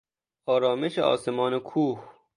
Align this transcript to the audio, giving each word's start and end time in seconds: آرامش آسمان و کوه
آرامش 0.53 0.99
آسمان 0.99 1.53
و 1.53 1.59
کوه 1.59 2.03